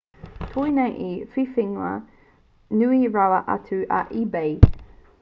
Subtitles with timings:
[0.53, 0.95] koinei
[1.35, 1.91] te whiwhinga
[2.81, 4.53] nui rawa atu a ebay